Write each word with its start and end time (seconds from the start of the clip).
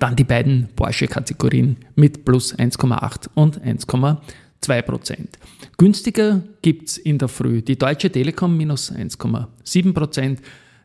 Dann 0.00 0.16
die 0.16 0.24
beiden 0.24 0.68
Porsche-Kategorien 0.74 1.76
mit 1.94 2.24
plus 2.24 2.56
1,8 2.56 3.28
und 3.34 3.62
1,2 3.62 4.82
Prozent. 4.82 5.38
Günstiger 5.78 6.42
gibt 6.60 6.88
es 6.88 6.98
in 6.98 7.18
der 7.18 7.28
Früh 7.28 7.62
die 7.62 7.78
Deutsche 7.78 8.10
Telekom 8.10 8.56
minus 8.56 8.90
1,7 8.90 9.92
Prozent, 9.92 10.40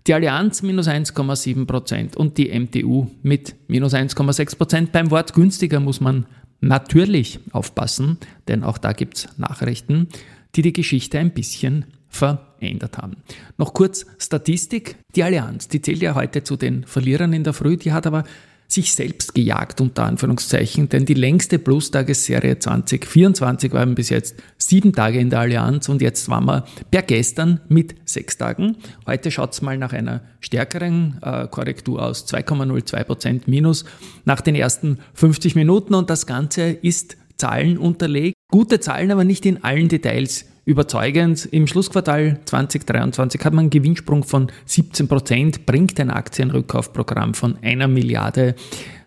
die 0.07 0.13
Allianz 0.13 0.61
minus 0.61 0.87
1,7 0.87 1.65
Prozent 1.65 2.15
und 2.15 2.37
die 2.37 2.57
MTU 2.57 3.07
mit 3.23 3.55
minus 3.67 3.93
1,6 3.93 4.57
Prozent. 4.57 4.91
Beim 4.91 5.11
Wort 5.11 5.33
günstiger 5.33 5.79
muss 5.79 5.99
man 5.99 6.25
natürlich 6.61 7.39
aufpassen, 7.51 8.17
denn 8.47 8.63
auch 8.63 8.77
da 8.77 8.93
gibt 8.93 9.17
es 9.17 9.27
Nachrichten, 9.37 10.07
die 10.55 10.61
die 10.61 10.73
Geschichte 10.73 11.19
ein 11.19 11.31
bisschen 11.31 11.85
verändert 12.07 12.97
haben. 12.97 13.17
Noch 13.57 13.73
kurz 13.73 14.05
Statistik. 14.17 14.95
Die 15.15 15.23
Allianz, 15.23 15.67
die 15.67 15.81
zählt 15.81 16.01
ja 16.01 16.15
heute 16.15 16.43
zu 16.43 16.55
den 16.55 16.85
Verlierern 16.85 17.33
in 17.33 17.43
der 17.43 17.53
Früh, 17.53 17.75
die 17.75 17.91
hat 17.91 18.07
aber 18.07 18.23
sich 18.67 18.93
selbst 18.93 19.33
gejagt, 19.33 19.79
unter 19.79 20.03
Anführungszeichen, 20.03 20.89
denn 20.89 21.05
die 21.05 21.13
längste 21.13 21.57
Plus-Tagesserie 21.57 22.59
2024 22.59 23.71
waren 23.71 23.95
bis 23.95 24.09
jetzt 24.09 24.35
sieben 24.57 24.93
Tage 24.93 25.19
in 25.19 25.29
der 25.29 25.39
Allianz 25.39 25.87
und 25.87 26.01
jetzt 26.01 26.27
waren 26.27 26.45
wir 26.45 26.65
per 26.91 27.01
gestern 27.01 27.61
mit 27.69 27.95
sechs 28.03 28.37
Tagen. 28.37 28.77
Heute 29.05 29.31
schaut 29.31 29.53
es 29.53 29.61
mal 29.61 29.77
nach 29.77 29.93
einer 29.93 30.21
stärkeren 30.41 31.17
äh, 31.21 31.47
Korrektur 31.47 32.03
aus, 32.03 32.27
2,02% 32.27 33.43
minus 33.45 33.85
nach 34.25 34.41
den 34.41 34.55
ersten 34.55 34.99
50 35.13 35.55
Minuten 35.55 35.93
und 35.93 36.09
das 36.09 36.25
Ganze 36.25 36.63
ist 36.63 37.15
Zahlen 37.37 37.77
unterlegt. 37.77 38.35
Gute 38.51 38.79
Zahlen, 38.79 39.11
aber 39.11 39.23
nicht 39.23 39.45
in 39.45 39.63
allen 39.63 39.87
Details 39.87 40.45
überzeugend. 40.67 41.47
Im 41.51 41.65
Schlussquartal 41.65 42.41
2023 42.43 43.43
hat 43.43 43.53
man 43.53 43.63
einen 43.63 43.69
Gewinnsprung 43.69 44.23
von 44.23 44.51
17 44.65 45.07
Prozent, 45.07 45.65
bringt 45.65 45.97
ein 45.99 46.11
Aktienrückkaufprogramm 46.11 47.33
von 47.33 47.57
einer 47.61 47.87
Milliarde. 47.87 48.53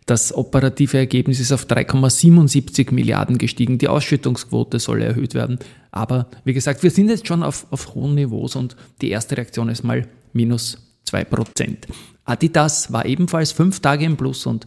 Das 0.07 0.35
operative 0.35 0.97
Ergebnis 0.97 1.39
ist 1.39 1.53
auf 1.53 1.67
3,77 1.67 2.95
Milliarden 2.95 3.37
gestiegen. 3.37 3.77
Die 3.77 3.89
Ausschüttungsquote 3.89 4.79
soll 4.79 5.03
erhöht 5.03 5.35
werden. 5.35 5.59
Aber 5.93 6.29
wie 6.45 6.55
gesagt, 6.55 6.83
wir 6.83 6.91
sind 6.91 7.11
jetzt 7.11 7.29
schon 7.29 7.43
auf, 7.43 7.67
auf 7.71 7.95
hohen 7.95 8.15
Niveaus 8.15 8.57
und 8.57 8.75
die 9.03 9.11
erste 9.11 9.37
Reaktion 9.37 9.69
ist 9.69 9.85
mal 9.85 10.09
minus 10.33 10.79
2 11.05 11.25
Prozent. 11.25 11.87
Adidas 12.25 12.91
war 12.91 13.05
ebenfalls 13.05 13.53
fünf 13.53 13.81
Tage 13.81 14.07
im 14.07 14.17
Plus 14.17 14.47
und 14.47 14.65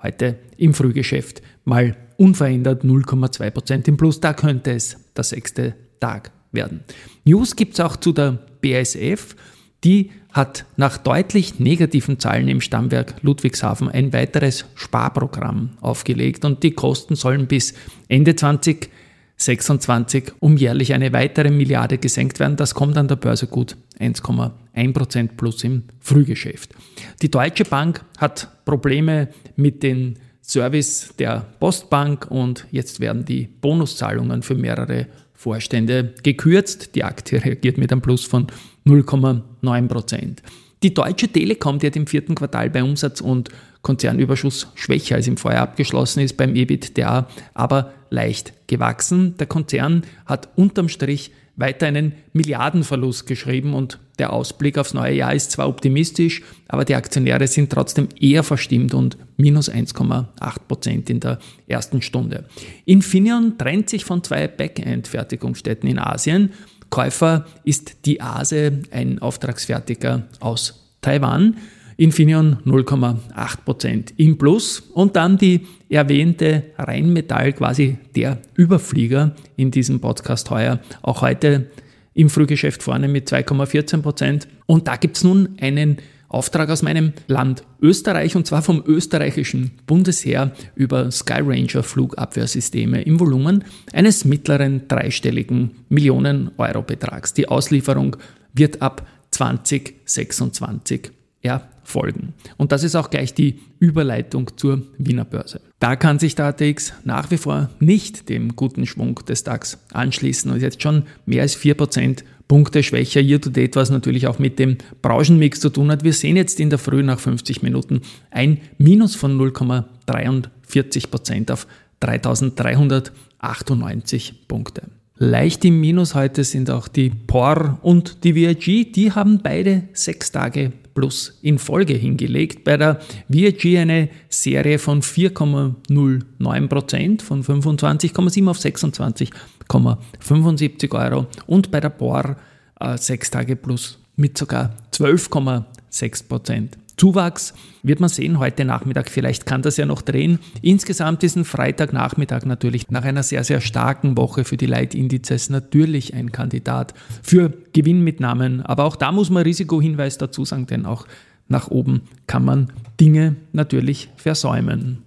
heute 0.00 0.38
im 0.56 0.74
Frühgeschäft 0.74 1.42
mal 1.64 1.96
unverändert 2.18 2.84
0,2 2.84 3.50
Prozent 3.50 3.88
im 3.88 3.96
Plus. 3.96 4.20
Da 4.20 4.32
könnte 4.32 4.70
es 4.70 4.96
der 5.16 5.24
sechste 5.24 5.74
Tag 5.98 6.30
werden. 6.56 6.80
News 7.24 7.54
gibt 7.54 7.74
es 7.74 7.80
auch 7.80 7.94
zu 7.96 8.10
der 8.12 8.40
BASF. 8.60 9.36
Die 9.84 10.10
hat 10.32 10.64
nach 10.76 10.98
deutlich 10.98 11.60
negativen 11.60 12.18
Zahlen 12.18 12.48
im 12.48 12.60
Stammwerk 12.60 13.14
Ludwigshafen 13.22 13.88
ein 13.88 14.12
weiteres 14.12 14.66
Sparprogramm 14.74 15.70
aufgelegt 15.80 16.44
und 16.44 16.62
die 16.62 16.72
Kosten 16.72 17.14
sollen 17.16 17.46
bis 17.46 17.72
Ende 18.08 18.36
2026 18.36 20.32
um 20.40 20.56
jährlich 20.58 20.92
eine 20.92 21.12
weitere 21.12 21.50
Milliarde 21.50 21.98
gesenkt 21.98 22.38
werden. 22.38 22.56
Das 22.56 22.74
kommt 22.74 22.98
an 22.98 23.08
der 23.08 23.16
Börse 23.16 23.46
gut 23.46 23.76
1,1% 23.98 25.36
plus 25.36 25.64
im 25.64 25.84
Frühgeschäft. 26.00 26.74
Die 27.22 27.30
Deutsche 27.30 27.64
Bank 27.64 28.04
hat 28.18 28.64
Probleme 28.66 29.28
mit 29.56 29.82
den 29.82 30.18
Service 30.42 31.14
der 31.18 31.46
Postbank 31.58 32.30
und 32.30 32.66
jetzt 32.70 33.00
werden 33.00 33.24
die 33.24 33.46
Bonuszahlungen 33.46 34.42
für 34.42 34.54
mehrere 34.54 35.06
Vorstände 35.36 36.14
gekürzt. 36.22 36.94
Die 36.94 37.04
Aktie 37.04 37.44
reagiert 37.44 37.78
mit 37.78 37.92
einem 37.92 38.02
Plus 38.02 38.24
von 38.24 38.46
0,9 38.86 39.88
Prozent. 39.88 40.42
Die 40.82 40.92
Deutsche 40.92 41.28
Telekom, 41.28 41.78
die 41.78 41.86
hat 41.86 41.96
im 41.96 42.06
vierten 42.06 42.34
Quartal 42.34 42.70
bei 42.70 42.82
Umsatz 42.82 43.20
und 43.20 43.48
Konzernüberschuss 43.82 44.68
schwächer 44.74 45.16
als 45.16 45.26
im 45.26 45.36
Vorjahr 45.36 45.62
abgeschlossen 45.62 46.20
ist, 46.20 46.36
beim 46.36 46.54
EBITDA 46.54 47.28
aber 47.54 47.92
leicht 48.10 48.52
gewachsen. 48.66 49.36
Der 49.38 49.46
Konzern 49.46 50.02
hat 50.26 50.48
unterm 50.56 50.88
Strich 50.88 51.30
weiter 51.56 51.86
einen 51.86 52.12
Milliardenverlust 52.32 53.26
geschrieben 53.26 53.74
und 53.74 53.98
der 54.18 54.32
Ausblick 54.32 54.78
aufs 54.78 54.94
neue 54.94 55.14
Jahr 55.14 55.34
ist 55.34 55.50
zwar 55.50 55.68
optimistisch, 55.68 56.42
aber 56.68 56.84
die 56.84 56.94
Aktionäre 56.94 57.46
sind 57.46 57.70
trotzdem 57.70 58.08
eher 58.18 58.42
verstimmt 58.42 58.94
und 58.94 59.16
minus 59.36 59.70
1,8 59.70 60.26
Prozent 60.68 61.10
in 61.10 61.20
der 61.20 61.38
ersten 61.66 62.00
Stunde. 62.00 62.44
Infineon 62.84 63.58
trennt 63.58 63.90
sich 63.90 64.04
von 64.04 64.22
zwei 64.22 64.48
Backend-Fertigungsstätten 64.48 65.88
in 65.88 65.98
Asien. 65.98 66.52
Käufer 66.88 67.46
ist 67.64 68.06
die 68.06 68.20
ASE, 68.20 68.80
ein 68.90 69.18
Auftragsfertiger 69.18 70.24
aus 70.40 70.86
Taiwan. 71.02 71.56
Infineon 71.96 72.58
0,8% 72.66 74.12
im 74.16 74.36
Plus 74.36 74.80
und 74.92 75.16
dann 75.16 75.38
die 75.38 75.66
erwähnte 75.88 76.64
Rheinmetall, 76.76 77.52
quasi 77.52 77.96
der 78.14 78.38
Überflieger 78.54 79.34
in 79.56 79.70
diesem 79.70 80.00
Podcast 80.00 80.50
heuer, 80.50 80.80
auch 81.02 81.22
heute 81.22 81.70
im 82.12 82.28
Frühgeschäft 82.30 82.82
vorne 82.82 83.08
mit 83.08 83.30
2,14 83.30 84.02
Prozent. 84.02 84.48
Und 84.66 84.88
da 84.88 84.96
gibt 84.96 85.16
es 85.16 85.24
nun 85.24 85.50
einen 85.60 85.98
Auftrag 86.28 86.70
aus 86.70 86.82
meinem 86.82 87.12
Land 87.28 87.62
Österreich 87.80 88.36
und 88.36 88.46
zwar 88.46 88.62
vom 88.62 88.82
österreichischen 88.84 89.70
Bundesheer 89.86 90.52
über 90.74 91.10
Sky 91.10 91.40
Ranger 91.40 91.82
Flugabwehrsysteme 91.82 93.02
im 93.02 93.20
Volumen 93.20 93.64
eines 93.92 94.24
mittleren 94.24 94.88
dreistelligen 94.88 95.70
Millionen 95.88 96.50
Euro 96.58 96.82
Betrags. 96.82 97.32
Die 97.32 97.48
Auslieferung 97.48 98.16
wird 98.52 98.82
ab 98.82 99.06
2026 99.30 101.15
erfolgen. 101.46 102.34
Und 102.56 102.72
das 102.72 102.82
ist 102.82 102.96
auch 102.96 103.10
gleich 103.10 103.34
die 103.34 103.60
Überleitung 103.78 104.50
zur 104.56 104.82
Wiener 104.98 105.24
Börse. 105.24 105.60
Da 105.78 105.96
kann 105.96 106.18
sich 106.18 106.34
der 106.34 106.46
ATX 106.46 106.92
nach 107.04 107.30
wie 107.30 107.36
vor 107.36 107.70
nicht 107.80 108.28
dem 108.28 108.56
guten 108.56 108.86
Schwung 108.86 109.20
des 109.28 109.44
DAX 109.44 109.78
anschließen 109.92 110.50
und 110.50 110.60
jetzt 110.60 110.82
schon 110.82 111.04
mehr 111.26 111.42
als 111.42 111.56
4% 111.56 112.24
Punkte 112.48 112.82
schwächer 112.82 113.20
year 113.20 113.40
to 113.40 113.50
date, 113.50 113.76
was 113.76 113.90
natürlich 113.90 114.26
auch 114.26 114.38
mit 114.38 114.58
dem 114.58 114.78
Branchenmix 115.02 115.60
zu 115.60 115.68
tun 115.70 115.90
hat. 115.90 116.04
Wir 116.04 116.12
sehen 116.12 116.36
jetzt 116.36 116.60
in 116.60 116.68
der 116.70 116.78
Früh 116.78 117.02
nach 117.02 117.18
50 117.18 117.62
Minuten 117.62 118.02
ein 118.30 118.60
Minus 118.78 119.16
von 119.16 119.36
0,43% 119.38 121.52
auf 121.52 121.66
3398 122.00 124.48
Punkte. 124.48 124.82
Leicht 125.18 125.64
im 125.64 125.80
Minus 125.80 126.14
heute 126.14 126.44
sind 126.44 126.68
auch 126.68 126.88
die 126.88 127.08
POR 127.08 127.78
und 127.80 128.22
die 128.22 128.34
VIG. 128.34 128.92
Die 128.92 129.12
haben 129.12 129.40
beide 129.42 129.84
sechs 129.94 130.30
Tage 130.30 130.72
plus 130.94 131.38
in 131.40 131.58
Folge 131.58 131.94
hingelegt. 131.94 132.64
Bei 132.64 132.76
der 132.76 133.00
VIG 133.28 133.78
eine 133.78 134.10
Serie 134.28 134.78
von 134.78 135.00
4,09% 135.00 137.22
von 137.22 137.42
25,7 137.42 138.46
auf 138.46 138.58
26,75 138.58 140.94
Euro 140.94 141.28
und 141.46 141.70
bei 141.70 141.80
der 141.80 141.88
POR 141.88 142.36
äh, 142.78 142.98
sechs 142.98 143.30
Tage 143.30 143.56
plus 143.56 143.98
mit 144.16 144.36
sogar 144.36 144.76
12,6 144.92 146.85
Zuwachs 146.96 147.52
wird 147.82 148.00
man 148.00 148.08
sehen 148.08 148.38
heute 148.38 148.64
Nachmittag. 148.64 149.10
Vielleicht 149.10 149.44
kann 149.46 149.62
das 149.62 149.76
ja 149.76 149.86
noch 149.86 150.02
drehen. 150.02 150.38
Insgesamt 150.62 151.22
ist 151.22 151.36
ein 151.36 151.44
Freitagnachmittag 151.44 152.44
natürlich 152.46 152.90
nach 152.90 153.04
einer 153.04 153.22
sehr, 153.22 153.44
sehr 153.44 153.60
starken 153.60 154.16
Woche 154.16 154.44
für 154.44 154.56
die 154.56 154.66
Leitindizes 154.66 155.50
natürlich 155.50 156.14
ein 156.14 156.32
Kandidat 156.32 156.94
für 157.22 157.52
Gewinnmitnahmen. 157.72 158.62
Aber 158.62 158.84
auch 158.84 158.96
da 158.96 159.12
muss 159.12 159.30
man 159.30 159.42
Risikohinweis 159.42 160.18
dazu 160.18 160.44
sagen, 160.44 160.66
denn 160.66 160.86
auch 160.86 161.06
nach 161.48 161.68
oben 161.68 162.02
kann 162.26 162.44
man 162.44 162.72
Dinge 162.98 163.36
natürlich 163.52 164.08
versäumen. 164.16 165.04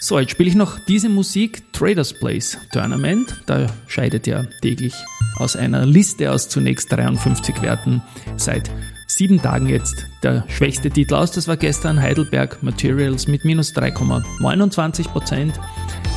So, 0.00 0.18
jetzt 0.18 0.30
spiele 0.32 0.48
ich 0.48 0.54
noch 0.54 0.78
diese 0.88 1.08
Musik 1.08 1.72
Traders 1.72 2.12
Place 2.12 2.58
Tournament. 2.72 3.42
Da 3.46 3.66
scheidet 3.86 4.26
ja 4.26 4.44
täglich 4.60 4.94
aus 5.36 5.56
einer 5.56 5.86
Liste 5.86 6.30
aus 6.32 6.48
zunächst 6.48 6.92
53 6.92 7.62
Werten 7.62 8.02
seit 8.36 8.70
sieben 9.16 9.40
Tagen 9.40 9.66
jetzt 9.66 10.06
der 10.22 10.44
schwächste 10.46 10.90
Titel 10.90 11.14
aus. 11.14 11.32
Das 11.32 11.48
war 11.48 11.56
gestern 11.56 12.00
Heidelberg 12.00 12.62
Materials 12.62 13.26
mit 13.26 13.46
minus 13.46 13.74
3,29 13.74 15.08
Prozent. 15.08 15.58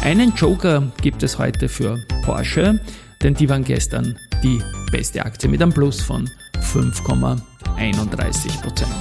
Einen 0.04 0.34
Joker 0.36 0.92
gibt 1.01 1.24
es 1.24 1.40
heute 1.40 1.69
für 1.69 1.98
Porsche, 2.24 2.81
denn 3.24 3.36
die 3.36 3.48
waren 3.48 3.63
gestern 3.63 4.18
die 4.44 4.62
beste 4.92 5.24
Aktie 5.24 5.50
mit 5.50 5.62
einem 5.62 5.72
Plus 5.72 6.01
von 6.01 6.30
5,31 6.60 8.62
Prozent. 8.62 8.92